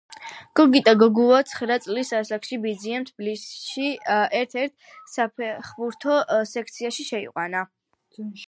[0.59, 3.69] გოგიტა გოგუა ცხრა წლის ასაკში ბიძამ თბილისის
[4.41, 6.19] ერთ-ერთ საფეხბურთო
[6.57, 7.67] სექციაში შეიყვანა.